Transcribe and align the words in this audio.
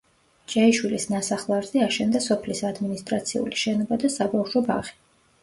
ჭეიშვილის 0.51 1.03
ნასახლარზე 1.11 1.83
აშენდა 1.89 2.21
სოფლის 2.29 2.63
ადმინისტრაციული 2.71 3.61
შენობა 3.67 4.01
და 4.07 4.13
საბავშვო 4.17 4.67
ბაღი. 4.73 4.99